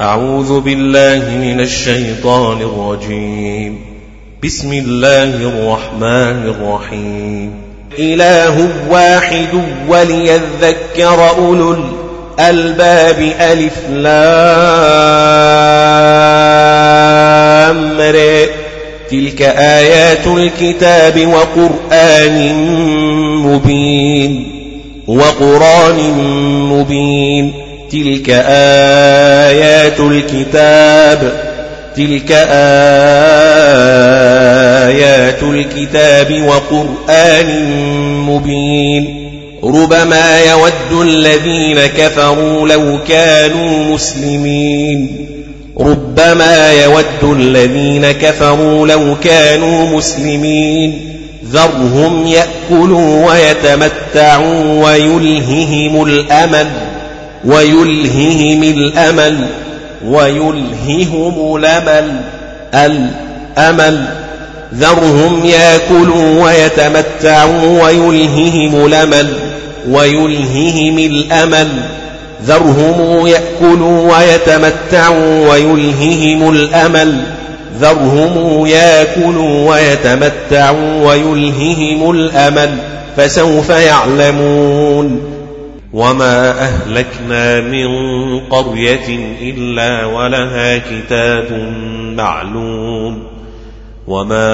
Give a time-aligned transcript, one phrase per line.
[0.00, 3.78] أعوذ بالله من الشيطان الرجيم.
[4.44, 7.54] بسم الله الرحمن الرحيم.
[7.98, 11.76] إله واحد وليذكر أولو
[12.38, 14.16] الألباب ألف لامر
[19.10, 22.54] تلك آيات الكتاب وقرآن
[23.46, 24.52] مبين.
[25.06, 26.12] وقرآن
[26.72, 27.65] مبين.
[27.90, 31.46] تلك آيات الكتاب
[31.96, 32.32] تلك
[35.12, 37.46] آيات الكتاب وقرآن
[38.26, 39.22] مبين.
[39.64, 45.26] ربما يود الذين كفروا لو كانوا مسلمين.
[45.80, 51.12] ربما يود الذين كفروا لو كانوا مسلمين.
[51.52, 56.85] ذرهم يأكلوا ويتمتعوا ويلههم الأمل.
[57.46, 59.46] ويلههم الأمل
[60.06, 62.20] ويلههم الأمل
[62.74, 64.04] الأمل.
[64.74, 69.32] ذرهم ياكلوا ويتمتعوا ويلههم الأمل
[69.90, 71.68] ويلههم الأمل.
[72.46, 77.22] ذرهم يأكلوا ويتمتعوا ويلههم الأمل.
[77.80, 82.70] ذرهم ياكلوا ويتمتعوا ويلههم الأمل.
[83.16, 85.20] فسوف يعلمون.
[85.96, 87.88] وما أهلكنا من
[88.40, 91.72] قرية إلا ولها كتاب
[92.16, 93.22] معلوم
[94.06, 94.46] وما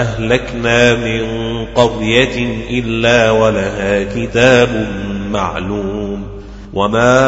[0.00, 1.24] أهلكنا من
[1.74, 4.86] قرية إلا ولها كتاب
[5.30, 6.26] معلوم
[6.74, 7.20] وما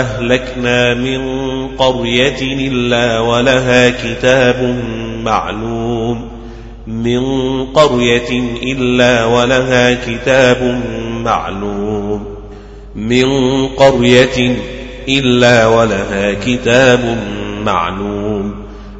[0.00, 1.20] أهلكنا من
[1.68, 4.82] قرية إلا ولها كتاب
[5.24, 5.85] معلوم
[6.86, 7.20] من
[7.64, 10.82] قرية إلا ولها كتاب
[11.24, 12.36] معلوم
[12.94, 13.26] من
[13.66, 14.56] قرية
[15.08, 17.18] إلا ولها كتاب
[17.64, 18.54] معلوم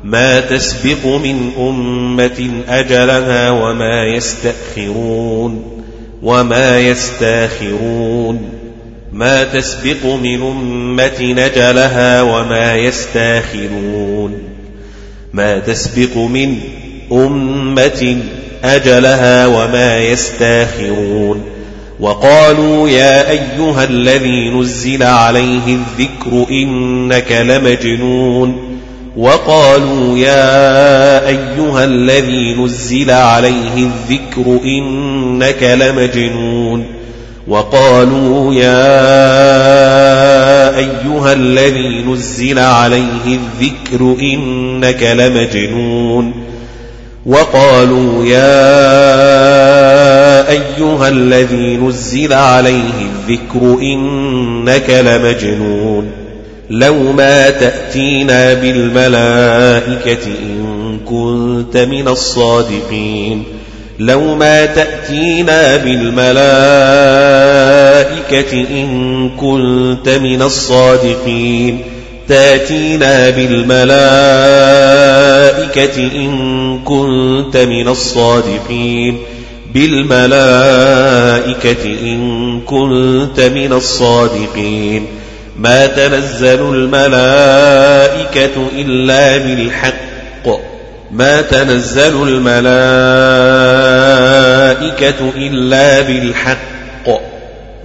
[0.05, 5.83] ما تسبق من أمة أجلها وما يستأخرون
[6.23, 8.51] وما يستاخرون
[9.13, 14.39] ما تسبق من أمة نجلها وما يستاخرون
[15.33, 16.59] ما تسبق من
[17.13, 18.17] أمة
[18.65, 21.43] أجلها وما يستاخرون
[22.01, 28.77] وقالوا يا أيها الذي نزل عليه الذكر إنك لمجنون
[29.17, 36.87] وقالوا يا أيها الذي نزل عليه الذكر إنك لمجنون
[37.49, 38.87] وقالوا يا
[40.79, 46.46] أيها الذي نزل عليه الذكر إنك لمجنون
[47.27, 48.57] وقالوا يا
[50.51, 56.11] أيها الذي نزل عليه الذكر إنك لمجنون
[56.71, 63.45] لو ما تأتينا بالملائكة إن كنت من الصادقين
[63.99, 66.27] لو ما تأتينا بالملائكة
[68.53, 71.96] إن كنت من الصادقين
[72.29, 73.87] تأتينا بالملائكة
[75.97, 79.19] إن كنت من الصادقين.
[79.75, 80.25] بالملائكة
[81.85, 85.07] إن كنت من الصادقين.
[85.59, 89.97] ما تنزل الملائكة إلا بالحق.
[91.13, 92.93] ما تنزل الملائكة
[95.37, 96.76] إلا بالحق.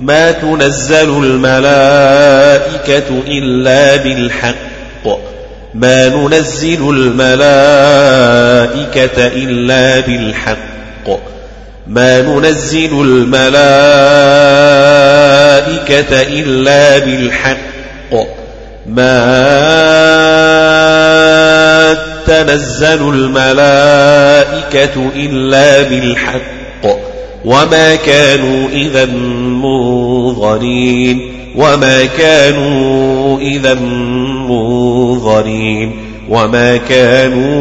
[0.02, 4.56] ما تنزل الملائكة إلا بالحق.
[5.74, 7.68] ما ننزل الملائكة
[9.28, 10.58] إلا بالحق.
[11.88, 13.42] ما ننزل الملائكة
[16.22, 17.58] إلا بالحق.
[18.88, 19.32] ما
[22.28, 26.61] تنزل الملائكة إلا بالحق.
[27.46, 29.06] وما كانوا إذا
[29.62, 33.74] منظرين وما كانوا إذا
[34.50, 35.92] منظرين
[36.30, 37.52] وما كانوا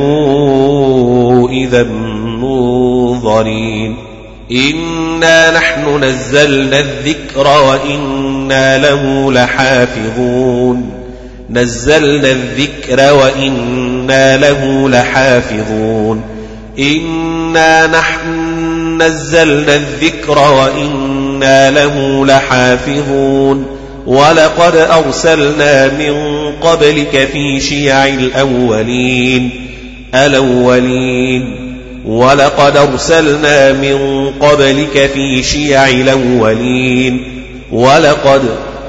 [1.48, 1.82] إذا
[2.42, 3.96] منظرين
[4.52, 10.90] إنا نحن نزلنا الذكر وإنا له لحافظون
[11.50, 16.22] نزلنا الذكر وإنا له لحافظون
[16.78, 23.66] إنا نحن نزلنا الذكر وإنا له لحافظون
[24.06, 26.14] ولقد أرسلنا من
[26.62, 29.50] قبلك في شيع الأولين
[30.14, 31.56] الأولين.
[32.04, 37.22] ولقد أرسلنا من قبلك في شيع الأولين.
[37.72, 38.42] ولقد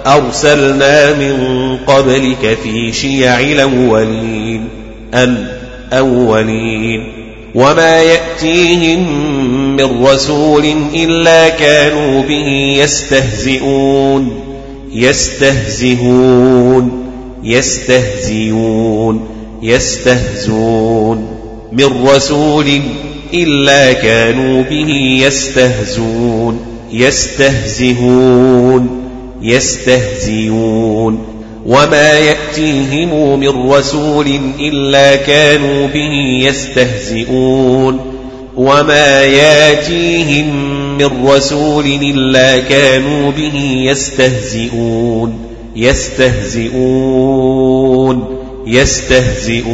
[0.07, 4.67] أرسلنا من قبلك في شيع الأولين
[5.13, 7.03] الأولين.
[7.55, 9.05] وما يأتيهم
[9.81, 14.31] من رسول إلا كانوا به يستهزئون
[14.93, 16.91] يستهزئون
[17.43, 19.27] يستهزئون
[19.61, 21.27] يستهزون
[21.71, 22.81] من رسول
[23.33, 26.59] إلا كانوا به يستهزون
[26.91, 28.89] يستهزئون
[29.41, 31.25] يستهزئون.
[31.65, 38.10] وما يأتيهم من رسول إلا كانوا به يستهزئون.
[38.57, 45.39] وما ياتيهم من رسول إلا كانوا به يستهزئون
[45.75, 47.21] يستهزئون
[48.67, 49.71] يستهزئون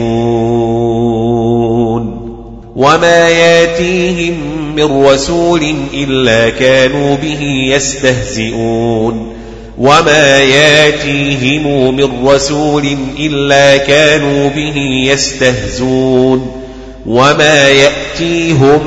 [2.75, 4.35] وما ياتيهم
[4.75, 7.41] من رسول إلا كانوا به
[7.75, 9.33] يستهزئون
[9.77, 14.77] وما ياتيهم من رسول إلا كانوا به
[15.11, 16.66] يستهزون
[17.07, 18.79] وما يأتيهم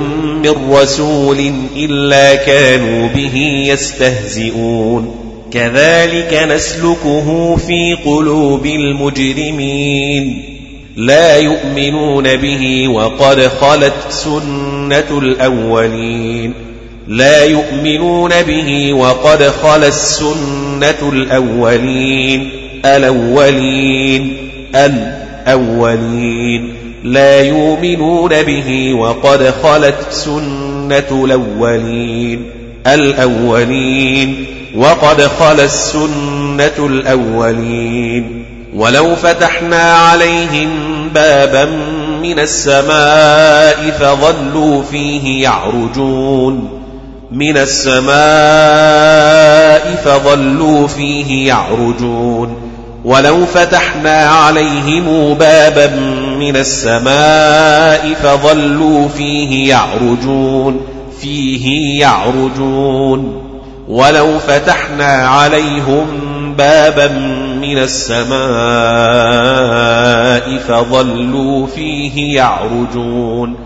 [0.43, 3.37] من رسول إلا كانوا به
[3.67, 5.15] يستهزئون
[5.53, 10.43] كذلك نسلكه في قلوب المجرمين
[10.97, 16.55] لا يؤمنون به وقد خلت سنة الأولين
[17.09, 22.51] لا يؤمنون به وقد خلت السنة الأولين
[22.85, 24.37] الأولين
[24.75, 32.51] الأولين لا يؤمنون به وقد خلت سنة الأولين
[32.87, 34.47] الأولين.
[34.77, 38.45] وقد خلت السنة الأولين.
[38.75, 40.69] ولو فتحنا عليهم
[41.15, 41.65] بابا
[42.23, 46.81] من السماء فظلوا فيه يعرجون.
[47.33, 48.11] من السماء
[50.05, 52.70] فظلوا فيه يعرجون.
[53.05, 55.87] ولو فتحنا عليهم بابا
[56.39, 60.81] من السماء فظلوا فيه يعرجون
[61.21, 63.43] فيه يعرجون
[63.89, 66.07] ولو فتحنا عليهم
[66.59, 67.09] بابا
[67.61, 68.31] من السماء
[70.69, 73.57] فظلوا فيه يعرجون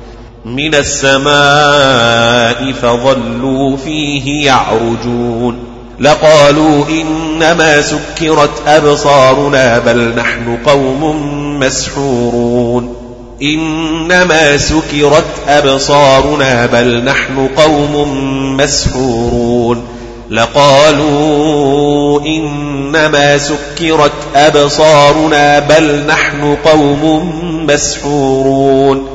[0.44, 11.30] من السماء فظلوا فيه يعرجون لقالوا إنما سكرت أبصارنا بل نحن قوم
[11.60, 12.94] مسحورون.
[13.42, 18.16] إنما سكرت أبصارنا بل نحن قوم
[18.56, 19.84] مسحورون.
[20.30, 27.32] لقالوا إنما سكرت أبصارنا بل نحن قوم
[27.66, 29.06] مسحورون.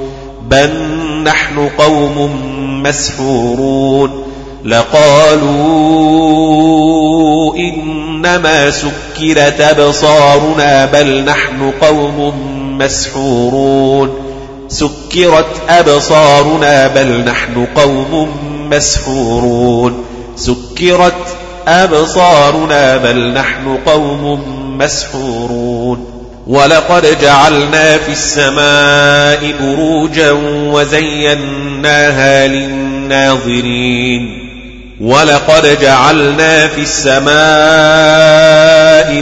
[0.50, 0.74] بل
[1.24, 2.32] نحن قوم
[2.84, 4.29] مسحورون.
[4.66, 6.00] لقالوا
[7.56, 12.34] إنما سكرت أبصارنا بل نحن قوم
[12.78, 14.14] مسحورون.
[14.68, 18.30] سكرت أبصارنا بل نحن قوم
[18.72, 20.04] مسحورون.
[20.36, 21.14] سكرت
[21.68, 24.44] أبصارنا بل نحن قوم
[24.78, 26.06] مسحورون.
[26.48, 30.32] ولقد جعلنا في السماء بروجا
[30.74, 34.38] وزيناها للناظرين.
[35.00, 37.30] ولقد جعلنا في السماء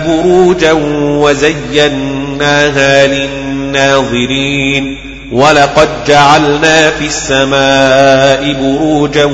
[0.07, 0.71] بروجا
[1.21, 4.97] وزيناها للناظرين
[5.31, 9.25] ولقد جعلنا في السماء بروجا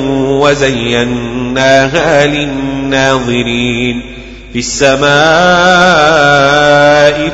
[0.42, 4.02] وزيناها للناظرين
[4.54, 5.04] في السماء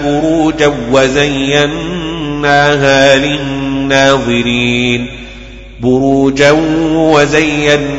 [0.05, 2.35] بروجا وزيناها
[3.15, 4.69] للناظرين
[5.81, 6.51] بروجا
[6.91, 7.98] وزيناها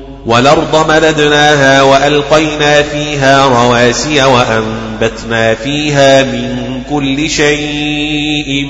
[0.25, 8.67] والأرض مددناها وألقينا فيها رواسي وأنبتنا فيها من كل شيء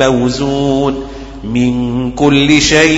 [0.00, 1.04] موزون
[1.44, 2.90] من كل شيء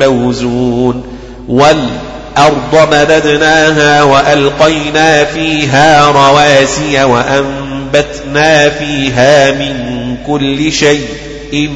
[0.00, 1.04] موزون
[1.48, 11.70] والأرض مددناها وألقينا فيها رواسي وأنبتنا فيها من كل شيء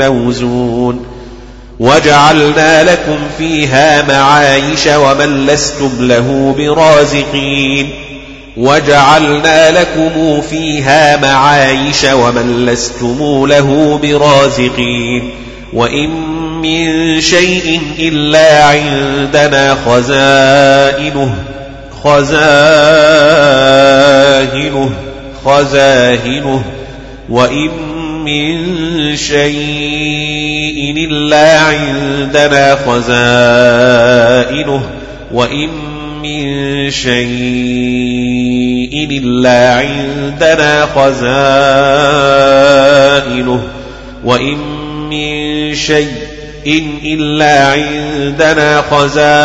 [0.00, 1.06] موزون
[1.80, 7.90] وجعلنا لكم فيها معايش ومن لستم له برازقين.
[8.56, 15.30] وجعلنا لكم فيها معايش ومن لستم له برازقين.
[15.72, 16.10] وإن
[16.62, 21.34] من شيء إلا عندنا خزائنه
[22.04, 22.30] خزائنه
[25.44, 26.62] خزائنه.
[27.28, 27.70] وإن
[28.24, 34.00] من شيء إلا عندنا خزائنه
[35.32, 35.68] وإن
[36.22, 37.20] من شيء
[39.10, 42.00] إلا عندنا خزائنه
[44.24, 44.58] وإن
[45.10, 46.30] من شيء
[47.04, 49.40] إلا عندنا خزائنه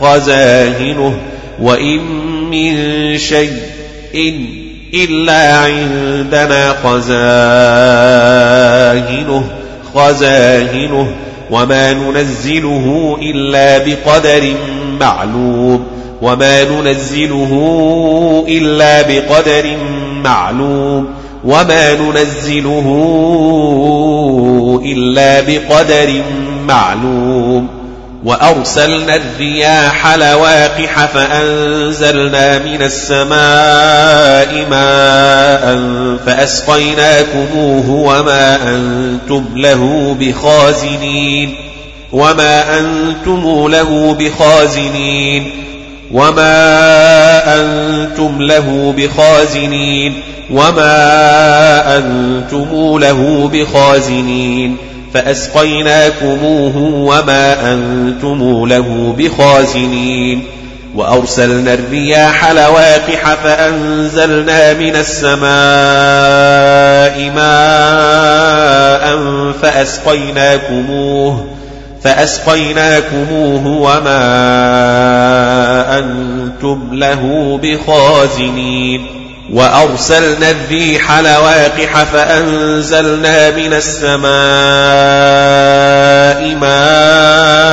[0.00, 1.18] خزائنه
[1.60, 2.00] وإن
[2.50, 4.63] من شيء
[4.94, 7.04] إلا عندنا خزائنه
[9.94, 11.06] خزائنه
[11.50, 14.54] وما ننزله إلا بقدر
[15.00, 15.84] معلوم
[16.22, 17.52] وما ننزله
[18.48, 19.76] إلا بقدر
[20.24, 21.06] معلوم
[21.44, 22.86] وما ننزله
[24.84, 26.22] إلا بقدر
[26.68, 27.83] معلوم.
[28.24, 35.78] وأرسلنا الرياح لواقح فأنزلنا من السماء ماء
[36.26, 41.54] فأسقيناكموه وما أنتم له بخازنين
[42.12, 45.50] وما أنتم له بخازنين
[46.12, 60.46] وما أنتم له بخازنين وما أنتم له بخازنين فأسقيناكموه وما أنتم له بخازنين
[60.94, 65.44] وأرسلنا الرياح لواقح فأنزلنا من السماء
[67.30, 69.04] ماء
[69.62, 71.46] فأسقيناكموه
[72.02, 74.18] فأسقيناكموه وما
[75.98, 84.24] أنتم له بخازنين وأرسلنا الريح لواقح فأنزلنا من السماء
[86.54, 87.64] ماء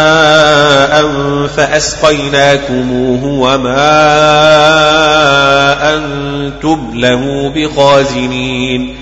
[1.47, 3.91] فأسقيناكموه وما
[5.95, 8.95] أنتم له بخازنين.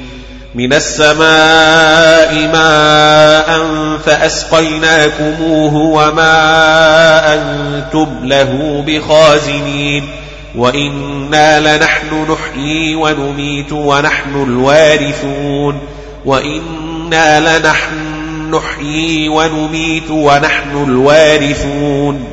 [0.55, 3.59] من السماء ماء
[4.05, 10.09] فأسقيناكموه وما أنتم له بخازنين.
[10.55, 15.79] وإنا لنحن نحيي ونميت ونحن الوارثون
[16.25, 18.19] وإنا لنحن
[18.51, 22.23] نحيي ونميت ونحن الوارثون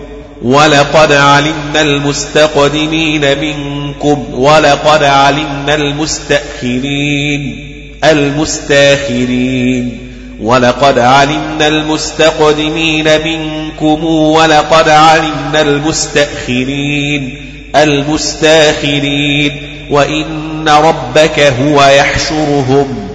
[0.43, 7.67] ولقد علمنا المستقدمين منكم ولقد علمنا المستأخرين
[8.05, 9.99] المستاخرين
[10.41, 17.47] ولقد علمنا المستقدمين منكم ولقد علمنا المستأخرين
[17.77, 23.09] المستاخرين وإن ربك هو يحشرهم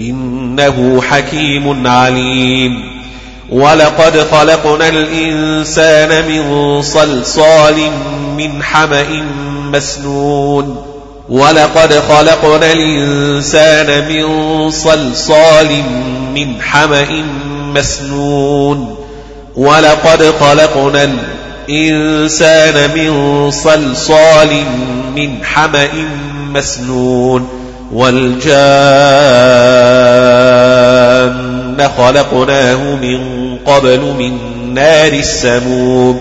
[0.00, 2.96] إنه حكيم عليم.
[3.50, 7.74] ولقد خلقنا الإنسان من صلصال
[8.36, 9.06] من حمأ
[9.72, 10.86] مسنون.
[11.28, 15.82] ولقد خلقنا الإنسان من صلصال
[16.34, 17.24] من حمأ
[17.74, 18.96] مسنون.
[19.56, 24.50] ولقد خلقنا الإنسان الإنسان من صلصال
[25.16, 25.88] من حمأ
[26.54, 27.48] مسنون
[27.92, 28.46] والجان
[31.98, 33.20] خلقناه من
[33.66, 34.38] قبل من
[34.74, 36.20] نار السموم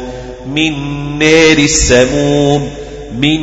[0.56, 0.74] من
[1.20, 2.70] نار السموم
[3.20, 3.42] من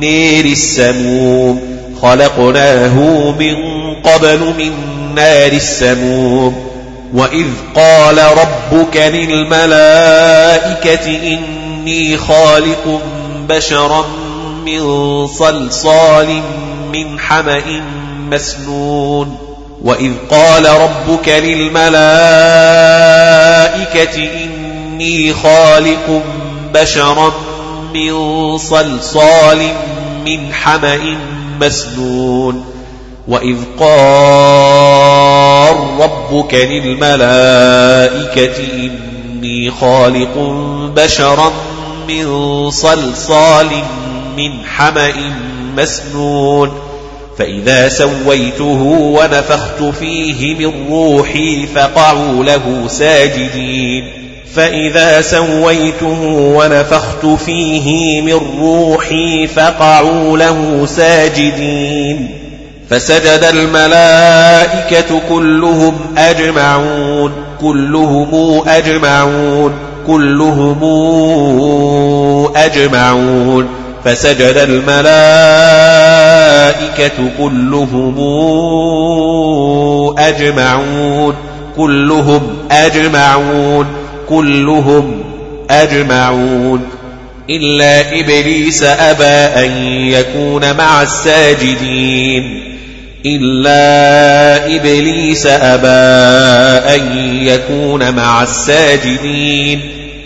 [0.00, 1.60] نار السموم.
[2.02, 2.94] خلقناه
[3.38, 3.56] من
[3.94, 4.72] قبل من
[5.14, 6.67] نار السموم.
[7.14, 10.26] وإذ قال ربك للملائكة
[11.06, 13.00] إني خالق
[13.48, 14.04] بشرا
[14.66, 16.42] من صلصال
[16.92, 17.82] من حمأ
[18.30, 19.38] مسنون
[19.82, 21.88] وإذ قال ربك للملائكة
[24.44, 26.22] إني خالق
[26.74, 27.32] بشرا
[27.94, 29.68] من صلصال
[30.24, 31.18] من حمأ
[31.60, 32.77] مسنون
[33.28, 40.38] وإذ قال ربك للملائكة إني خالق
[40.96, 41.52] بشرا
[42.08, 43.66] من صلصال
[44.36, 45.12] من حمأ
[45.76, 46.72] مسنون
[47.38, 48.82] فإذا سويته
[49.18, 54.04] ونفخت فيه من روحي فقعوا له ساجدين
[54.54, 56.22] فإذا سويته
[56.56, 62.37] ونفخت فيه من روحي فقعوا له ساجدين
[62.90, 69.72] فسجد الملائكة كلهم أجمعون كلهم أجمعون
[70.06, 70.82] كلهم
[72.56, 73.68] أجمعون.
[74.04, 75.08] فسجد الملائكة
[77.38, 78.18] كلهم
[80.18, 81.34] أجمعون
[81.76, 83.86] كلهم أجمعون
[84.28, 85.24] كلهم
[85.70, 86.84] أجمعون.
[87.50, 92.67] إلا إبليس أبى أن يكون مع الساجدين.
[93.26, 95.88] إلا إبليس أبى
[96.94, 99.80] أن يكون مع الساجدين.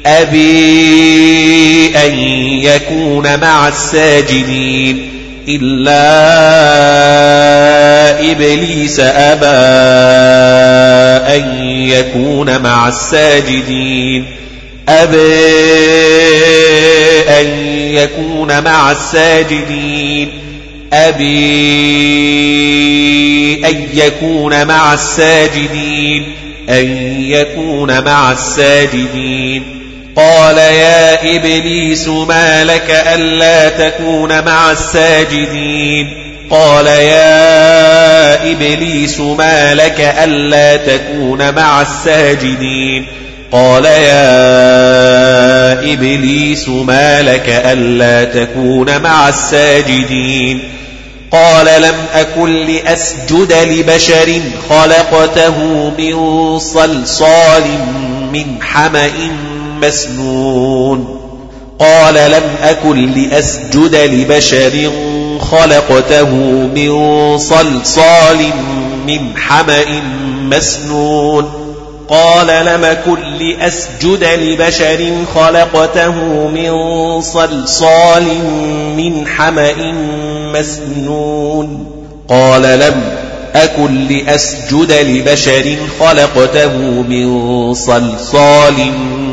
[0.06, 2.18] أبي أن
[2.64, 5.08] يكون مع الساجدين.
[5.48, 6.02] إلا
[8.32, 9.46] إبليس أبى
[11.36, 14.26] أن يكون مع الساجدين.
[14.88, 15.38] أبى
[17.28, 17.46] أن
[17.94, 20.28] يكون مع الساجدين.
[20.92, 21.52] أبي
[23.66, 26.34] أن يكون مع الساجدين
[26.68, 26.86] أن
[27.20, 29.82] يكون مع الساجدين.
[30.16, 40.76] قال يا إبليس ما لك ألا تكون مع الساجدين؟ قال يا إبليس ما لك ألا
[40.76, 43.06] تكون مع الساجدين؟
[43.52, 44.32] قال يا
[45.92, 50.60] إبليس ما لك ألا تكون مع الساجدين؟
[51.32, 55.58] قال لم أكن لأسجد لبشر خلقته
[55.98, 57.62] من صلصال
[58.32, 59.10] من حمأ
[59.82, 61.18] مسنون.
[61.78, 64.90] قال لم أكن لأسجد لبشر
[65.40, 66.34] خلقته
[66.74, 66.92] من
[67.38, 68.50] صلصال
[69.06, 70.02] من حمأ
[70.42, 71.61] مسنون.
[72.08, 76.14] قال لم كن لأسجد لبشر خلقته
[76.48, 76.72] من
[77.20, 78.24] صلصال
[78.96, 79.74] من حمأ
[80.54, 81.86] مسنون
[82.28, 83.02] قال لم
[83.54, 86.76] أكن لأسجد لبشر خلقته
[87.08, 88.92] من صلصال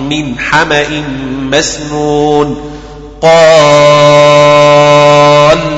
[0.10, 1.04] من حمأ
[1.52, 2.58] مسنون
[3.22, 4.50] قال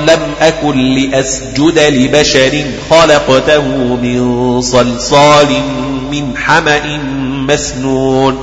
[0.07, 3.65] لم أكن لأسجد لبشر خلقته
[4.03, 5.48] من صلصال
[6.12, 7.00] من حمأ
[7.47, 8.38] مسنون.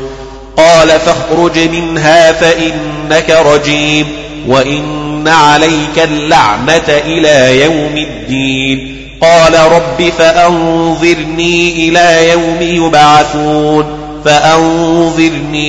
[0.57, 4.07] قال فاخرج منها فإنك رجيم.
[4.49, 8.97] وإن عليك اللعنة إلى يوم الدين.
[9.21, 13.85] قال رب فأنظرني إلى يوم يبعثون.
[14.25, 15.69] فأنظرني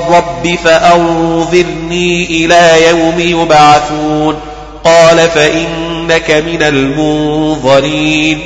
[0.10, 4.36] رب فأنظرني إلى يوم يبعثون.
[4.84, 8.40] قال فإنك من المنظرين.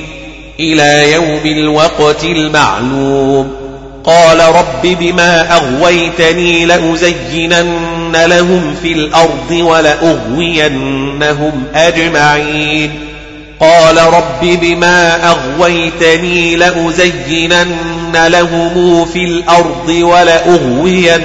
[0.60, 3.56] إلى يوم الوقت المعلوم.
[4.04, 10.72] قال رب بما أغويتني لأزينن لهم في الأرض ولأغوينهم
[11.76, 13.11] أجمعين.
[13.62, 21.20] قال رب بما أغويتني لأزينن لهم في الأرض ولأغوينهم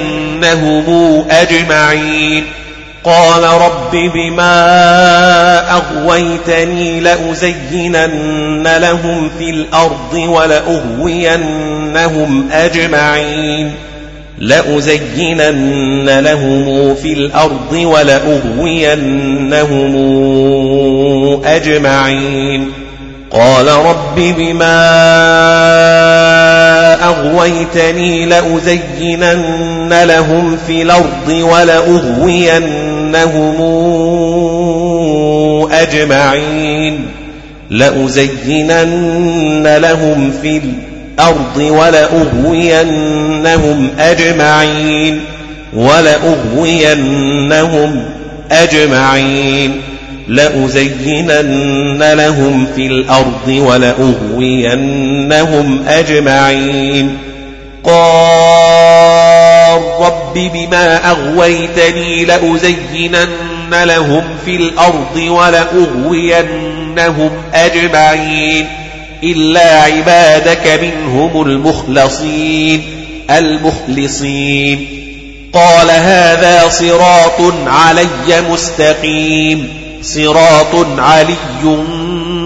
[1.31, 2.44] أجمعين.
[3.05, 4.53] قال رب بما
[5.72, 11.38] أغويتني لأزينن لهم في الأرض ولأغوينهم
[12.53, 13.75] أجمعين.
[14.38, 18.66] لأزينن لهم في الأرض ولأغوينهم
[21.44, 22.72] أجمعين.
[23.31, 24.77] قال رب بما
[27.05, 32.77] أغويتني لأزينن لهم في الأرض ولأغوينهم
[35.72, 37.07] أجمعين.
[37.70, 40.95] لأزينن لهم في الأرض
[41.61, 45.20] ولأغوينهم أجمعين
[45.72, 47.05] ولأغوينهم
[48.50, 49.83] أجمعين.
[50.29, 54.68] لأزينن لهم في الأرض ولأغوينهم
[55.88, 57.18] أجمعين.
[57.85, 66.50] قال رب بما أغويتني لأزينن لهم في الأرض ولأغوينهم
[67.55, 68.66] أجمعين.
[69.33, 72.83] إلا عبادك منهم المخلصين
[73.31, 74.89] المخلصين.
[75.53, 79.69] قال هذا صراط علي مستقيم
[80.03, 81.37] صراط علي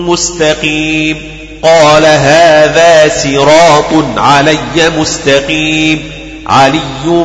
[0.06, 1.16] مستقيم.
[1.62, 6.10] قال هذا صراط علي مستقيم
[6.46, 7.24] علي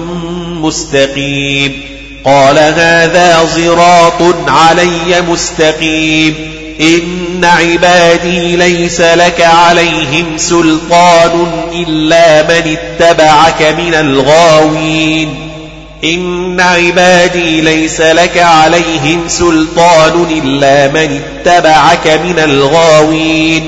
[0.61, 1.81] مستقيم.
[2.25, 6.35] قال هذا صراط علي مستقيم.
[6.81, 15.35] إن عبادي ليس لك عليهم سلطان إلا من اتبعك من الغاوين.
[16.03, 23.67] إن عبادي ليس لك عليهم سلطان إلا من اتبعك من الغاوين.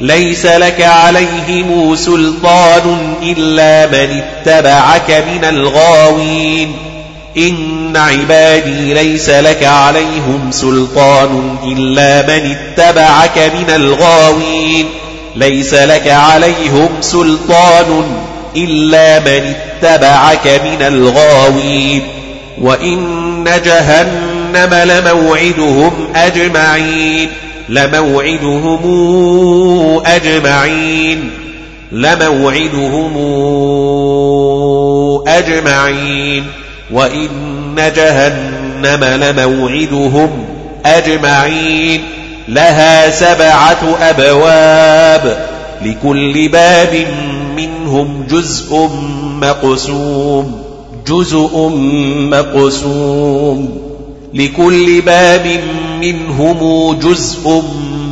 [0.00, 6.76] ليس لك عليهم سلطان إلا من اتبعك من الغاوين.
[7.36, 14.86] إن عبادي ليس لك عليهم سلطان إلا من اتبعك من الغاوين.
[15.36, 18.04] ليس لك عليهم سلطان
[18.56, 22.02] إلا من اتبعك من الغاوين.
[22.60, 27.28] وإن جهنم لموعدهم أجمعين.
[27.68, 28.80] لموعدهم
[30.06, 31.30] أجمعين.
[31.92, 33.14] لموعدهم
[35.28, 36.65] أجمعين.
[36.90, 40.30] وإن جهنم لموعدهم
[40.86, 42.02] أجمعين
[42.48, 45.46] لها سبعة أبواب
[45.82, 47.06] لكل باب
[47.56, 48.90] منهم جزء
[49.42, 50.62] مقسوم
[51.08, 51.68] جزء
[52.30, 53.78] مقسوم
[54.34, 55.60] لكل باب
[56.00, 57.62] منهم جزء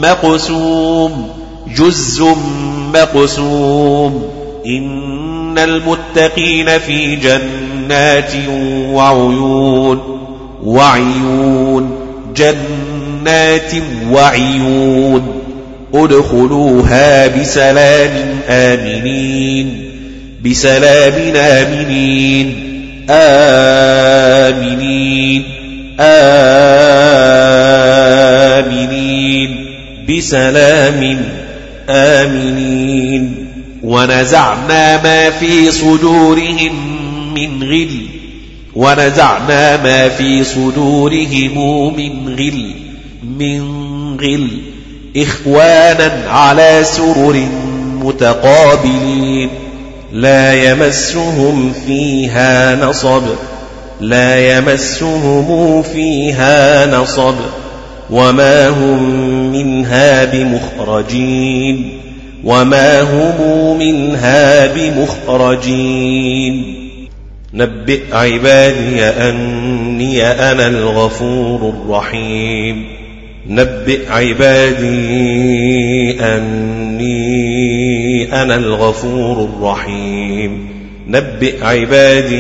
[0.03, 1.29] مقسوم
[1.77, 2.37] جزء
[2.95, 4.25] مقسوم
[4.67, 7.17] إن المتقين في
[7.88, 8.33] جنات
[8.92, 10.01] وعيون
[10.64, 11.97] وعيون
[12.37, 13.73] جنات
[14.11, 15.40] وعيون.
[15.94, 18.11] ادخلوها بسلام
[18.49, 19.90] آمنين
[20.44, 22.55] بسلام آمنين
[23.11, 24.75] آمنين
[28.81, 29.51] آمنين
[30.09, 31.18] بسلام
[31.88, 33.44] آمنين.
[33.85, 37.04] ونزعنا ما في صدورهم
[37.35, 38.07] من غل
[38.75, 42.75] ونزعنا ما في صدورهم من غل
[43.38, 43.61] من
[44.20, 44.49] غل
[45.16, 47.47] إخوانا على سرر
[48.01, 49.51] متقابلين
[50.12, 53.23] لا يمسهم فيها نصب
[54.01, 57.35] لا يمسهم فيها نصب
[58.11, 59.03] وما هم
[59.53, 62.01] منها بمخرجين
[62.44, 66.05] وما هم منها بمخرجين
[67.55, 72.87] نبئ عبادي أني أنا الغفور الرحيم.
[73.47, 74.90] نبئ عبادي
[76.21, 77.14] أني
[78.43, 80.69] أنا الغفور الرحيم.
[81.09, 82.35] نبئ عبادي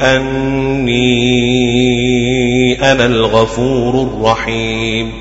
[0.00, 1.32] أني
[2.92, 5.12] أنا الغفور الرحيم.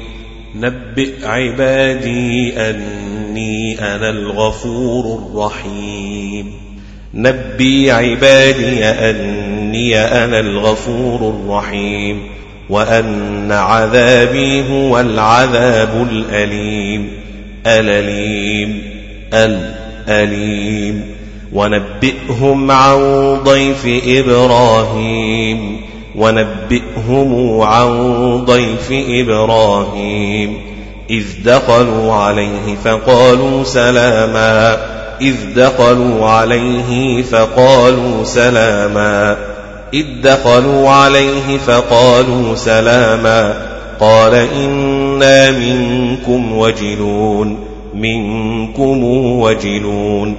[0.55, 6.70] نبئ عبادي أني أنا الغفور الرحيم.
[7.13, 12.21] نبي عبادي أني أنا الغفور الرحيم
[12.69, 17.09] وأن عذابي هو العذاب الأليم.
[17.67, 18.83] الأليم
[19.33, 21.03] الأليم.
[21.53, 22.97] ونبئهم عن
[23.43, 25.81] ضيف إبراهيم.
[26.15, 27.89] ونبئهم عن
[28.45, 30.57] ضيف إبراهيم.
[31.09, 35.00] إذ دخلوا عليه فقالوا سلاما.
[35.21, 39.37] إذ دخلوا عليه فقالوا سلاما.
[39.93, 43.53] إذ دخلوا عليه فقالوا سلاما.
[43.99, 47.57] قال إنا منكم وجلون
[47.93, 49.03] منكم
[49.39, 50.35] وجلون.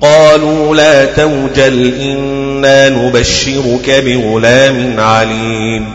[0.00, 5.86] قالوا لا توجل إنا نبشرك بغلام عليم.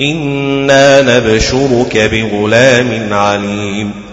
[0.00, 4.03] إنا نبشرك بغلام عليم.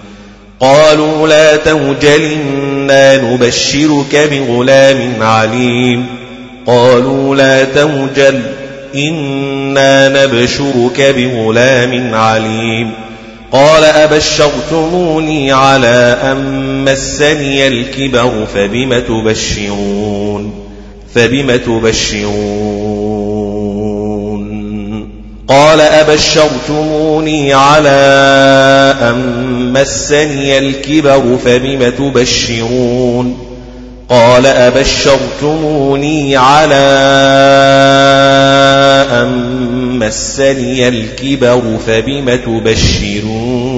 [0.62, 6.06] قالوا لا توجل إنا نبشرك بغلام عليم.
[6.66, 8.42] قالوا لا توجل
[8.96, 12.92] إنا نبشرك بغلام عليم.
[13.52, 20.54] قال أبشرتموني على أن مسني الكبر فبم تبشرون؟
[21.16, 23.11] فبم تبشرون؟
[25.52, 27.90] قال أبشرتموني على
[29.02, 33.38] أن مسني الكبر فبم تبشرون
[34.10, 36.76] قال أبشرتموني على
[39.12, 39.30] أن
[40.00, 43.72] مسني الكبر فبم تبشرون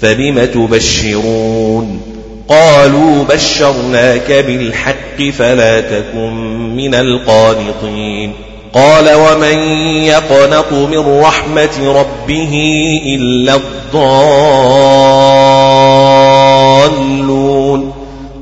[0.00, 2.00] فبم تبشرون
[2.48, 6.34] قالوا بشرناك بالحق فلا تكن
[6.76, 8.32] من القانطين
[8.74, 9.58] قال ومن
[10.02, 12.54] يقنط من رحمة ربه
[13.06, 14.34] إلا الضالون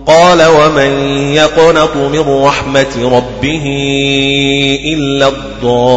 [0.06, 0.90] قال ومن
[1.34, 3.62] يقنط من رحمة ربه
[4.84, 5.92] إلا الضالون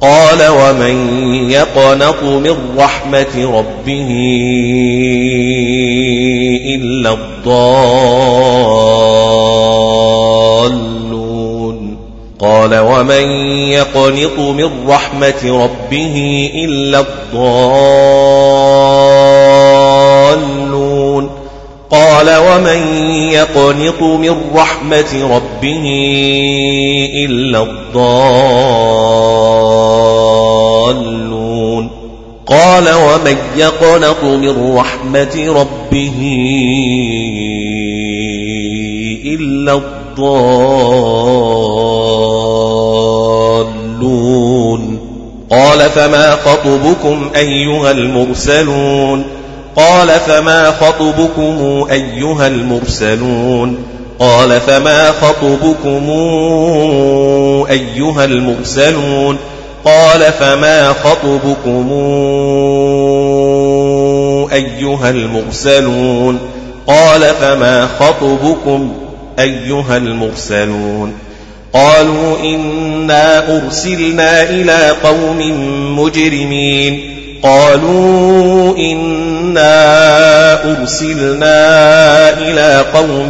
[0.00, 4.08] قال ومن يقنط من رحمة ربه
[6.74, 8.54] إلا الضالون
[12.72, 13.24] ومن
[13.72, 18.04] يقنط من رحمة ربه إلا الضالون
[21.90, 25.84] قال ومن يقنط من رحمة ربه
[27.24, 28.64] إلا الضالون
[32.46, 36.18] قال ومن يقنط من رحمة ربه
[39.24, 40.04] إلا الضالون
[45.54, 49.24] قال فما خطبكم أيها المرسلون
[49.76, 53.78] قال فما خطبكم أيها المرسلون
[54.18, 56.10] قال فما خطبكم
[57.70, 59.38] أيها المرسلون
[59.84, 61.90] قال فما خطبكم
[64.52, 66.38] أيها المرسلون
[66.86, 68.92] قال فما خطبكم
[69.38, 71.14] أيها المرسلون
[71.74, 75.38] قالوا إنا أرسلنا إلى قوم
[76.00, 77.10] مجرمين.
[77.42, 79.74] قالوا إنا
[80.78, 81.58] أرسلنا
[82.38, 83.28] إلى قوم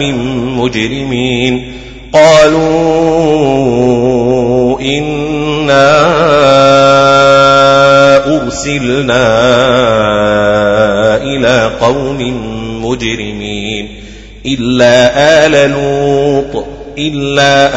[0.61, 1.72] مجرمين.
[2.12, 2.61] قالوا
[4.80, 5.90] إنا
[8.42, 9.26] أرسلنا
[11.16, 12.18] إلى قوم
[12.85, 13.88] مجرمين.
[14.46, 17.70] إلا آل لوط إلا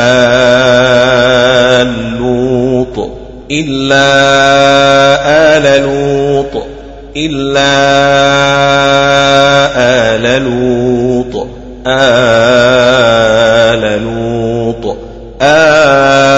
[1.82, 3.12] آل لوط
[3.52, 4.08] إلا
[5.58, 6.64] آل لوط
[7.18, 7.74] إلا
[9.78, 11.48] آل لوط
[11.88, 14.98] آل لوط
[15.42, 16.32] آل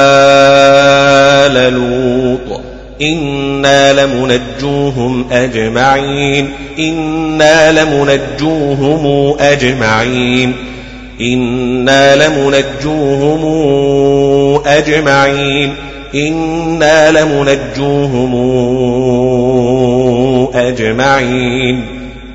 [1.74, 2.62] لوط.
[3.02, 10.56] إنا لمنجوهم أجمعين إنا لمنجوهم أجمعين.
[11.22, 13.42] إنا لمنجوهم
[14.66, 15.74] أجمعين
[16.16, 18.36] إنا لمنجوهم
[20.56, 21.86] أجمعين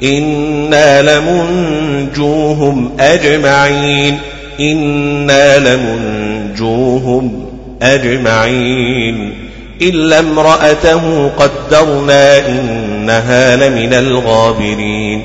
[0.02, 4.18] إنا لمنجوهم أجمعين
[4.60, 7.46] إنا لمنجوهم
[7.82, 9.34] أجمعين
[9.82, 15.22] إلا امرأته قدرنا إنها لمن الغابرين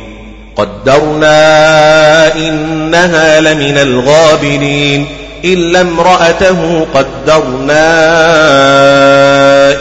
[0.60, 5.06] قدرنا إنها لمن الغابرين
[5.45, 7.82] إلا امرأته قدرنا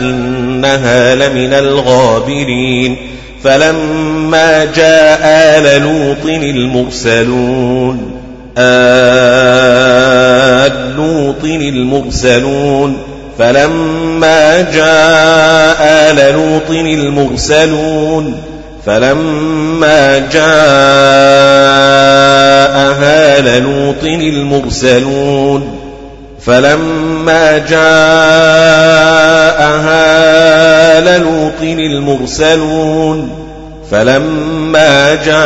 [0.01, 2.97] إنها لمن الغابرين
[3.45, 8.13] فلما جاء آل لوط المرسلون
[8.59, 9.39] آل
[10.97, 12.99] لوط المرسلون
[13.39, 18.48] فلما جاء آل لوط المرسلون
[18.89, 20.41] فلما جاءها
[23.41, 25.79] للوط المرسلون
[26.47, 27.81] فلما جاءها
[31.01, 33.31] للوط المرسلون
[33.91, 35.45] فلما جاءها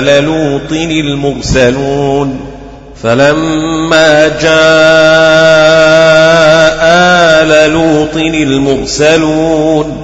[0.00, 2.40] للوط المرسلون
[3.02, 5.03] فلما جاءها
[8.34, 9.96] المرسلون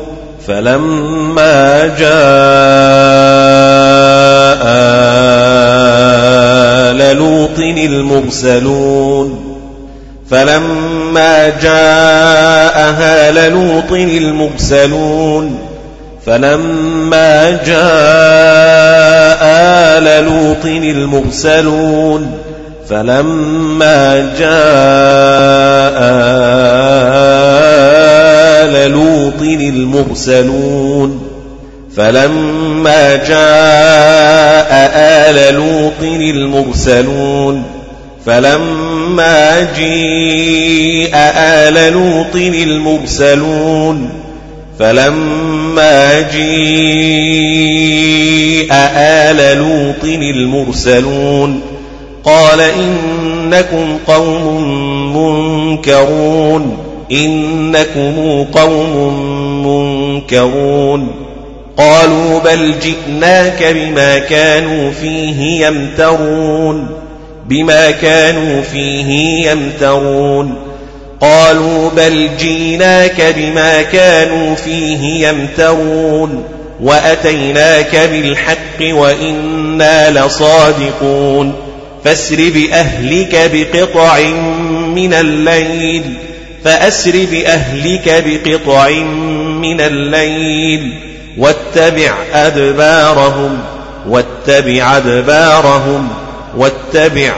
[0.47, 2.11] فلما جاء
[6.91, 9.51] آل لوط المرسلون
[10.31, 15.59] فلما جاء آل لوط المرسلون
[16.27, 19.41] فلما جاء
[19.99, 22.39] آل لوط المرسلون
[22.89, 28.00] فلما جاء آل
[28.67, 31.31] لوط المرسلون
[31.97, 37.63] فلما جاء آل لوط المرسلون
[38.27, 44.11] فلما جيء آل لوط المرسلون
[44.79, 47.61] فلما جيء
[48.97, 51.61] آل لوط المرسلون
[52.25, 59.15] قال إنكم قوم منكرون إنكم قوم
[59.67, 61.13] منكرون.
[61.77, 66.87] قالوا بل جئناك بما كانوا فيه يمترون.
[67.49, 70.55] بما كانوا فيه يمترون.
[71.21, 76.45] قالوا بل جئناك بما كانوا فيه يمترون.
[76.83, 81.53] وأتيناك بالحق وإنا لصادقون.
[82.05, 84.21] فاسر بأهلك بقطع
[84.95, 86.03] من الليل.
[86.65, 88.89] فأسر بأهلك بقطع
[89.61, 90.95] من الليل
[91.39, 93.59] واتبع أدبارهم
[94.09, 96.09] واتبع أدبارهم
[96.57, 97.33] واتبع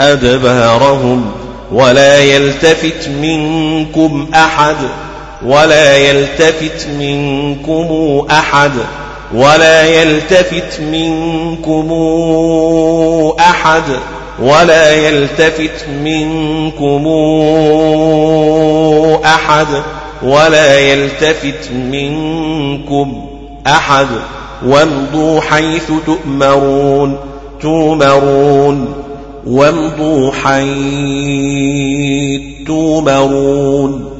[0.00, 1.32] أدبارهم.
[1.72, 4.76] ولا يلتفت منكم أحد
[5.44, 8.72] ولا يلتفت منكم أحد
[9.34, 11.92] ولا يلتفت منكم
[13.40, 13.82] أحد.
[14.42, 17.06] ولا يلتفت منكم
[19.24, 19.66] أحد
[20.22, 23.26] ولا يلتفت منكم
[23.66, 24.06] أحد
[24.66, 27.16] وامضوا حيث تؤمرون
[27.62, 28.94] تؤمرون.
[29.46, 31.76] وامضوا حيث
[32.66, 34.10] تؤمرون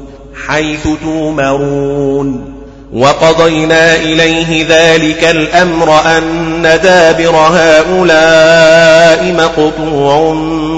[0.47, 2.56] حيث تؤمرون.
[2.93, 10.33] وقضينا إليه ذلك الأمر أن دابر هؤلاء مقطوع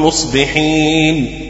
[0.06, 1.45] مصبحين.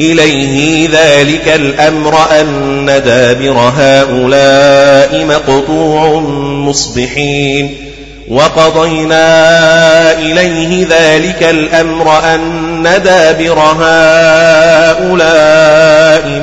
[0.00, 6.20] إليه ذلك الأمر أن دابر هؤلاء مقطوع
[6.68, 7.76] مصبحين.
[8.28, 15.12] وقضينا إليه ذلك الأمر أن دابر هؤلاء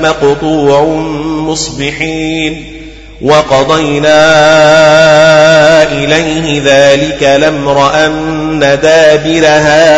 [0.04, 0.86] مقطوع
[1.26, 2.81] مصبحين.
[3.22, 4.24] وقضينا
[5.92, 9.92] إليه ذلك الأمر أن دابر هؤلاء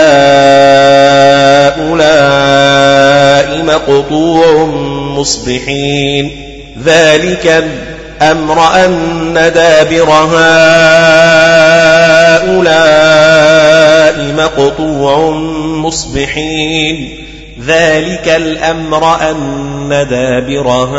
[3.63, 4.65] مقطوع
[5.17, 6.31] مصبحين.
[6.85, 7.63] ذلك
[8.21, 10.53] الأمر أن دابر هؤلاء
[14.37, 15.29] مقطوع
[15.65, 17.25] مصبحين.
[17.67, 20.93] ذلك الأمر أن دابر هؤلاء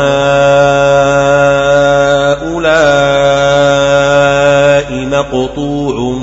[5.05, 6.19] مقطوع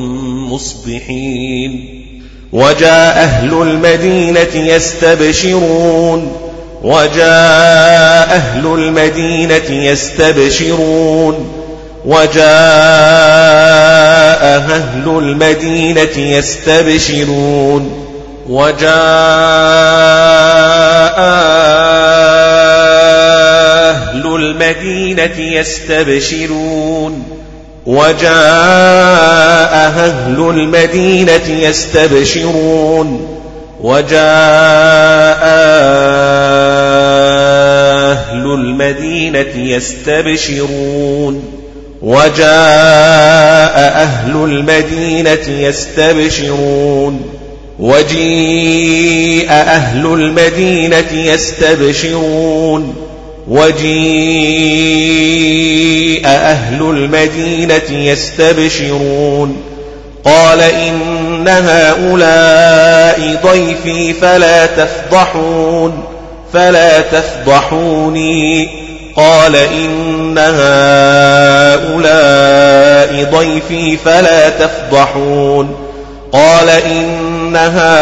[0.53, 2.03] مصبحين.
[2.53, 6.37] وجاء أهل المدينة يستبشرون.
[6.83, 11.53] وجاء أهل المدينة يستبشرون.
[12.05, 12.43] وجاء
[14.43, 18.12] أهل المدينة يستبشرون.
[18.49, 18.93] وجاء
[23.91, 27.25] أهل المدينة يستبشرون.
[27.87, 28.33] وجاء
[29.73, 33.39] أهل المدينة يستبشرون.
[33.81, 35.43] وجاء
[38.13, 41.45] أهل المدينة يستبشرون.
[42.03, 47.42] وجاء أهل المدينة يستبشرون.
[47.79, 52.95] وجيء أهل المدينة يستبشرون.
[53.49, 53.83] وجيء
[56.27, 59.57] أهل المدينة يستبشرون.
[60.25, 66.05] قال إن هؤلاء ضيفي فلا تفضحون
[66.53, 68.69] فلا تفضحوني.
[69.17, 72.03] قال إن هؤلاء
[73.33, 75.77] ضيفي فلا تفضحون.
[76.33, 77.93] قال إن هؤلاء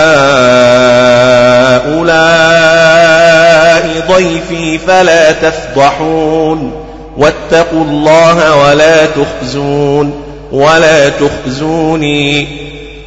[4.09, 6.73] ضيفي فلا تفضحون
[7.17, 12.49] واتقوا الله ولا تخزون ولا تخزوني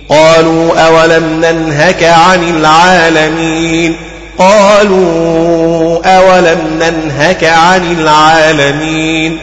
[0.09, 3.95] قالوا أولم ننهك عن العالمين
[4.37, 9.37] قالوا أولم ننهك عن العالمين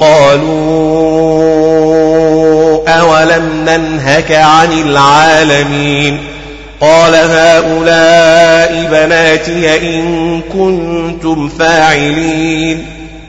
[0.00, 1.24] قالوا
[2.88, 6.33] أولم ننهك عن العالمين
[6.80, 12.86] قال هؤلاء بناتي إن كنتم فاعلين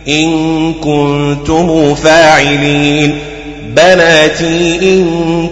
[0.08, 3.19] إن كنتم فاعلين.
[3.75, 5.05] بناتي إن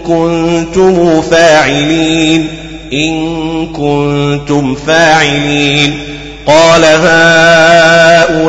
[0.06, 2.48] كنتم فاعلين
[2.92, 5.98] إن كنتم فاعلين.
[6.46, 8.44] قال هؤلاء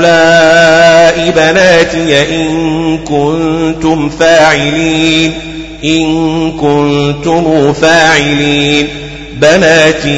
[1.36, 5.34] بناتي إن كنتم فاعلين
[5.84, 9.05] إن كنتم فاعلين.
[9.42, 10.16] بناتي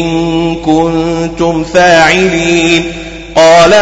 [0.00, 2.84] إن كنتم فاعلين
[3.36, 3.72] قال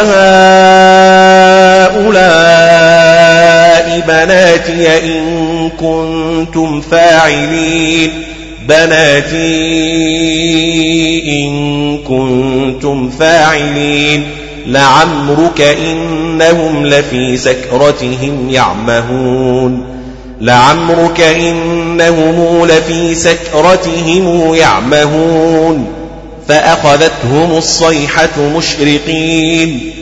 [2.09, 8.11] هؤلاء بناتي إن كنتم فاعلين
[8.69, 9.39] بناتي
[11.43, 14.27] إن كنتم فاعلين
[14.67, 19.98] لعمرك إنهم لفي سكرتهم يعمهون
[20.41, 25.87] لعمرك إنهم لفي سكرتهم يعمهون
[26.49, 29.93] فأخذتهم الصيحة مشرقين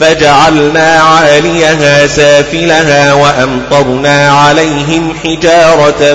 [0.00, 6.14] فجعلنا عاليها سافلها وأمطرنا عليهم حجارة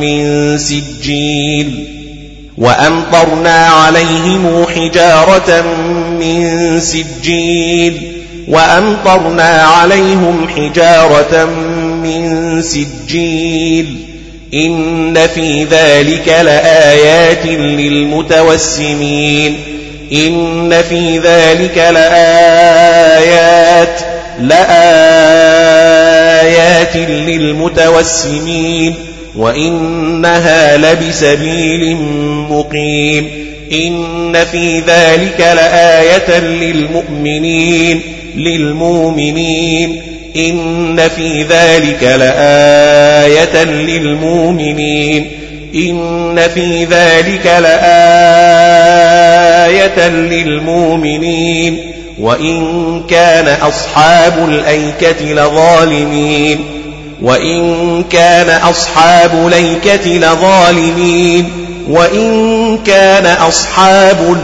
[0.00, 1.88] من سجيل
[2.58, 5.62] وأمطرنا عليهم حجارة
[6.20, 8.12] من سجيل
[8.48, 11.83] وأمطرنا عليهم حجارة من
[12.60, 13.96] سجيل
[14.54, 19.56] إن في ذلك لآيات للمتوسمين
[20.12, 23.04] إن في ذلك لآيات
[25.64, 28.94] لآيات للمتوسمين
[29.36, 31.96] وإنها لبسبيل
[32.50, 33.28] مقيم
[33.72, 38.00] إن في ذلك لآية للمؤمنين
[38.36, 40.02] للمؤمنين
[40.36, 45.30] إن في ذلك لآية للمؤمنين
[45.74, 47.98] إن في ذلك لآية
[50.08, 56.64] للمؤمنين وإن كان أصحاب الأيكة لظالمين
[57.22, 61.50] وإن كان أصحاب الأيكة لظالمين
[61.88, 64.36] وإن كان أصحاب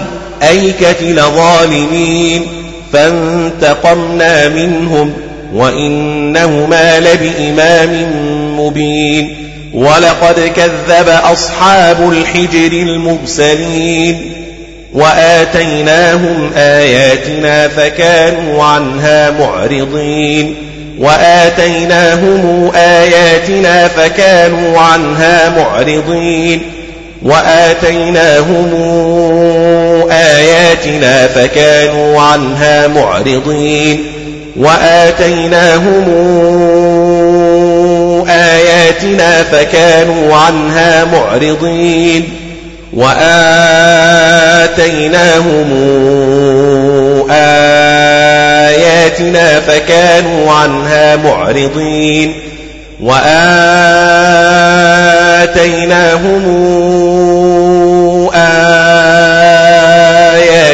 [0.42, 2.46] الأيكة لظالمين
[2.92, 5.12] فانتقمنا منهم
[5.54, 7.90] وإنهما لبإمام
[8.60, 9.36] مبين
[9.74, 14.32] ولقد كذب أصحاب الحجر المرسلين
[14.92, 20.54] وآتيناهم آياتنا فكانوا عنها معرضين
[20.98, 26.60] وآتيناهم آياتنا فكانوا عنها معرضين
[27.22, 28.70] وآتيناهم
[30.10, 34.04] آياتنا فكانوا عنها معرضين
[34.56, 36.04] وآتيناهم
[38.28, 42.28] آياتنا فكانوا عنها معرضين
[42.92, 43.30] وآتيناهم
[47.30, 52.34] آياتنا فكانوا عنها معرضين
[53.00, 53.60] وآتيناهم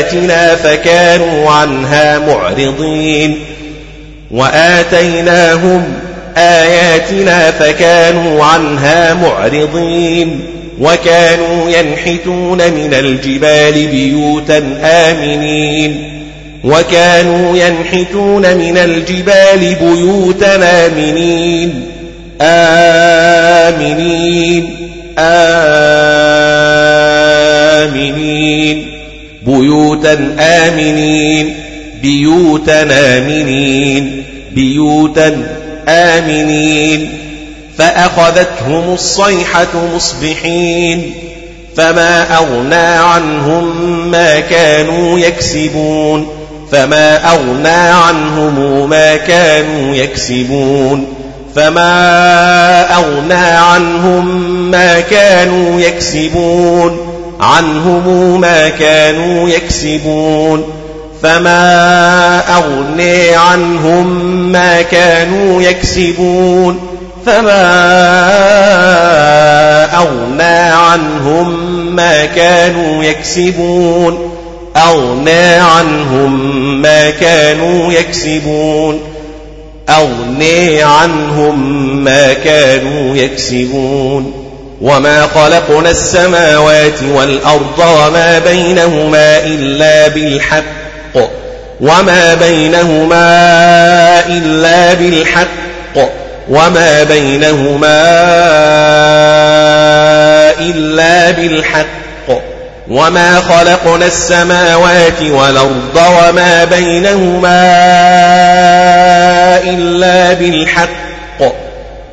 [0.01, 3.39] آياتنا فكانوا عنها معرضين
[4.31, 5.83] وآتيناهم
[6.37, 10.41] آياتنا فكانوا عنها معرضين
[10.81, 16.12] وكانوا ينحتون من الجبال بيوتا آمنين
[16.64, 21.83] وكانوا ينحتون من الجبال بيوتا آمنين
[23.61, 24.77] آمنين
[27.87, 28.87] آمنين
[29.47, 31.56] بيوتا آمنين
[32.03, 34.25] بيوتا آمنين
[34.57, 35.57] بيوتا
[35.89, 37.19] آمنين.
[37.79, 41.15] فأخذتهم الصيحة مصبحين.
[41.77, 43.67] فما أغنى عنهم
[44.11, 46.29] ما كانوا يكسبون.
[46.73, 51.07] فما أغنى عنهم ما كانوا يكسبون.
[51.57, 56.99] فما أغنى عنهم ما كانوا يكسبون.
[57.41, 60.76] عنهم ما كانوا يكسبون.
[61.23, 64.07] فما أغني عنهم
[64.53, 66.81] ما كانوا يكسبون
[67.27, 67.67] فما
[69.97, 74.33] أغنى عنهم ما كانوا يكسبون
[74.77, 79.01] أغنى عنهم ما كانوا يكسبون
[79.89, 84.33] أغني عنهم ما كانوا يكسبون
[84.81, 90.76] وما خلقنا السماوات والأرض وما بينهما إلا بالحق
[91.81, 93.27] وما بينهما
[94.27, 95.47] إلا بالحق
[96.49, 98.03] وما بينهما
[100.61, 101.87] إلا بالحق
[102.89, 107.62] وما خلقنا السماوات والأرض وما بينهما
[109.64, 110.89] إلا بالحق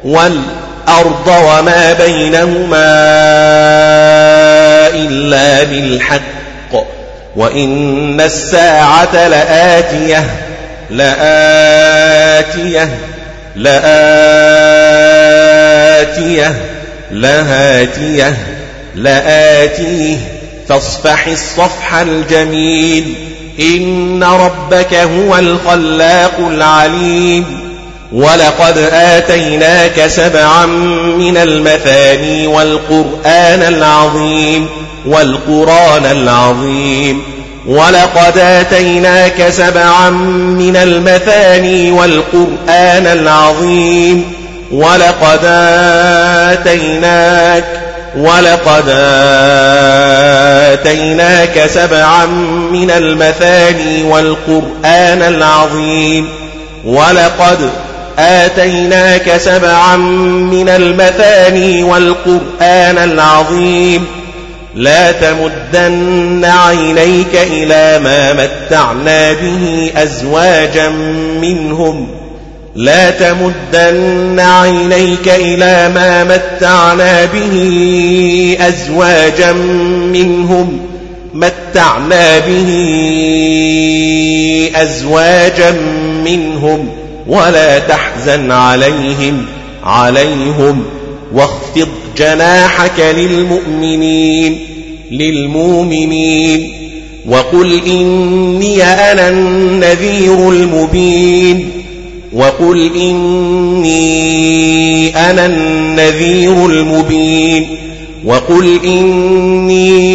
[0.04, 2.93] والأرض وما بينهما
[4.93, 6.33] إلا بالحق
[7.36, 10.26] وإن الساعة لآتية
[10.90, 12.90] لآتية
[13.56, 13.94] لآتية
[17.12, 18.38] لهاتية
[18.96, 20.18] لآتيه
[20.70, 23.14] فاصفح الصفح الجميل.
[23.60, 27.74] إن ربك هو الخلاق العليم.
[28.12, 30.66] ولقد آتيناك سبعا
[31.18, 34.70] من المثاني والقرآن العظيم.
[35.06, 37.24] والقرآن العظيم.
[37.68, 40.10] ولقد آتيناك سبعا
[40.60, 44.34] من المثاني والقرآن العظيم.
[44.72, 45.45] ولقد
[46.51, 47.64] آتيناك
[48.18, 48.84] ولقد
[50.74, 52.26] آتيناك سبعا
[52.72, 56.30] من المثاني والقرآن العظيم.
[56.86, 57.70] ولقد
[58.20, 64.22] آتيناك سبعا من المثاني والقرآن العظيم.
[64.76, 70.89] لا تمدن عينيك إلى ما متعنا به أزواجا
[71.41, 72.07] منهم.
[72.76, 79.51] لا تمدن عينيك إلى ما متعنا به أزواجا
[80.13, 80.80] منهم.
[81.34, 82.69] متعنا به
[84.76, 85.71] أزواجا
[86.26, 86.89] منهم.
[87.28, 89.45] ولا تحزن عليهم
[89.84, 90.86] عليهم.
[91.34, 91.83] واخفض
[92.18, 94.59] جناحك للمؤمنين
[95.11, 96.74] للمؤمنين.
[97.30, 101.70] وقل إني أنا النذير المبين.
[102.34, 104.24] وقل إني
[105.30, 107.68] أنا النذير المبين.
[108.26, 110.05] وقل إني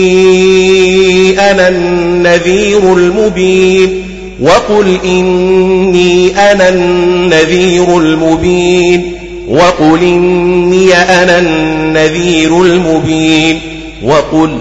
[1.50, 4.02] أنا النذير المبين.
[4.40, 9.17] وقل إني أنا النذير المبين.
[9.48, 13.60] وقل إني أنا النذير المبين
[14.02, 14.58] وقل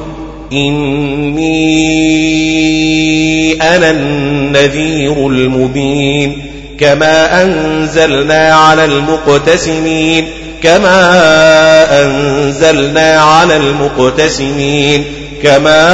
[0.53, 1.57] إني
[3.61, 6.43] أنا النذير المبين
[6.79, 10.27] كما أنزلنا على المقتسمين
[10.63, 10.99] كما
[12.03, 15.03] أنزلنا على المقتسمين
[15.43, 15.87] كما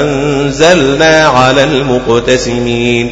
[0.00, 3.10] أنزلنا على المقتسمين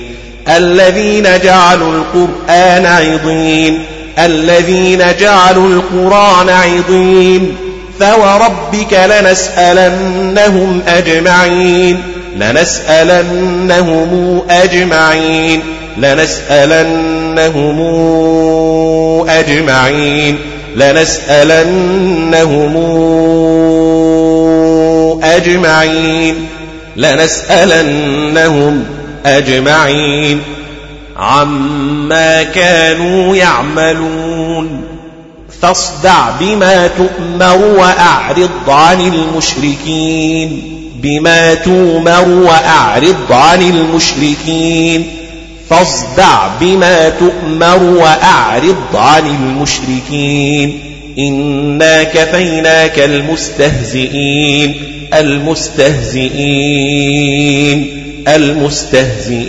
[0.49, 3.85] الذين جعلوا القرآن عضين
[4.19, 7.57] الذين جعلوا القرآن عضين
[8.01, 12.03] فوربك لنسألنهم أجمعين
[12.37, 15.63] لنسألنهم أجمعين
[15.97, 17.81] لنسألنهم
[19.29, 20.39] أجمعين
[20.77, 22.77] لنسألنهم
[25.23, 26.47] أجمعين
[26.97, 28.94] لنسألنهم أجمعين
[31.17, 34.85] عما كانوا يعملون.
[35.63, 40.63] فاصدع بما تؤمر وأعرض عن المشركين.
[41.03, 45.07] بما تؤمر وأعرض عن المشركين.
[45.71, 50.81] فاصدع بما تؤمر وأعرض عن المشركين.
[51.19, 54.75] إنا كفيناك المستهزئين.
[55.15, 58.04] المستهزئين.
[58.29, 59.45] المستهزئين.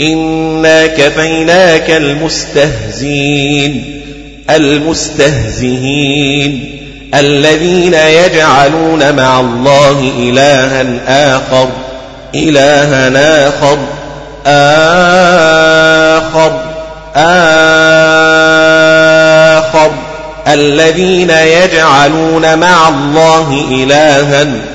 [0.00, 4.02] إنا كفيناك المستهزئين.
[4.50, 6.78] المستهزئين.
[7.14, 10.84] الذين يجعلون مع الله إلها
[11.36, 11.68] آخر.
[12.34, 13.78] إلها آخر.
[16.26, 16.60] آخر.
[19.56, 19.90] آخر.
[20.48, 24.71] الذين يجعلون مع الله إلها آخر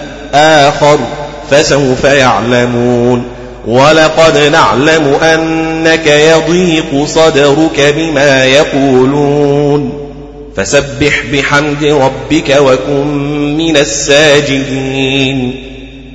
[1.51, 3.23] فسوف يعلمون
[3.67, 10.07] ولقد نعلم أنك يضيق صدرك بما يقولون
[10.55, 13.07] فسبح بحمد ربك وكن
[13.57, 15.63] من الساجدين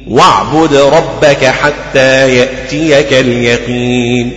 [0.09, 4.33] واعبد ربك حتى يأتيك اليقين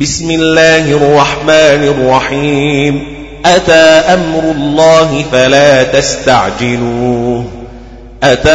[0.00, 3.02] بسم الله الرحمن الرحيم
[3.46, 7.57] أتى أمر الله فلا تستعجلوه
[8.22, 8.50] أتى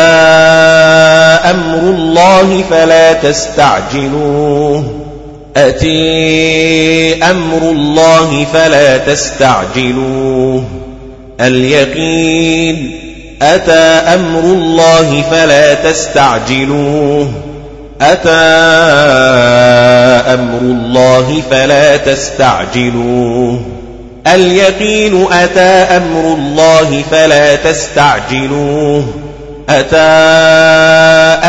[1.49, 4.84] أمر الله فلا تستعجلوه
[5.57, 10.64] أتي أمر الله فلا تستعجلوه
[11.41, 12.99] اليقين
[13.41, 17.32] أتى أمر الله فلا تستعجلوه
[18.01, 18.30] أتى
[20.34, 23.59] أمر الله فلا تستعجلوه
[24.28, 29.05] اليقين أتى أمر الله فلا تستعجلوه
[29.70, 29.97] أتى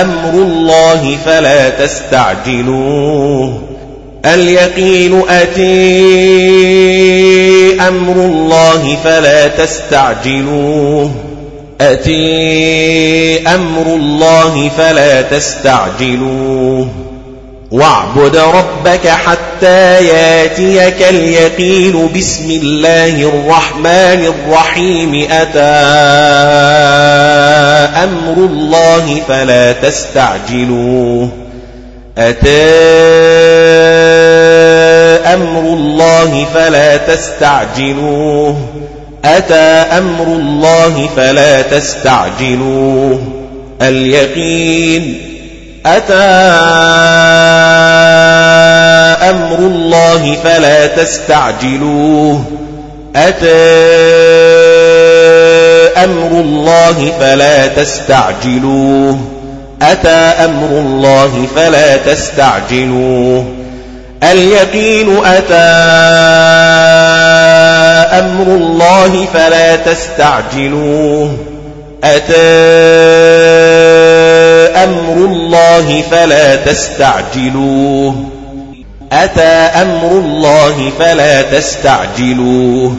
[0.01, 3.63] أمر الله فلا تستعجلوه
[4.27, 5.65] اليقين أتي
[7.89, 11.11] أمر الله فلا تستعجلوه
[11.81, 17.04] أتي أمر الله فلا تستعجلوه
[17.71, 22.09] واعبد ربك حتى ياتيك اليقين.
[22.17, 25.27] بسم الله الرحمن الرحيم.
[25.31, 25.59] أتى
[28.05, 31.29] أمر الله فلا تستعجلوه.
[32.19, 32.63] أتى
[35.35, 38.57] أمر الله فلا تستعجلوه.
[39.25, 43.23] أتى أمر الله فلا تستعجلوه.
[43.83, 45.34] اليقين
[45.87, 46.15] أتى
[49.31, 52.45] أمر الله فلا تستعجلوه.
[53.17, 53.47] أتى
[56.05, 59.19] أمر الله فلا تستعجلوه.
[59.83, 63.45] أتى أمر الله فلا تستعجلوه.
[64.23, 65.55] اليقين أتى
[68.19, 71.37] أمر الله فلا تستعجلوه.
[72.05, 72.35] أتى
[74.77, 78.25] أمر الله فلا تستعجلوه.
[79.13, 79.43] أتى
[79.83, 82.97] أمر الله فلا تستعجلوه.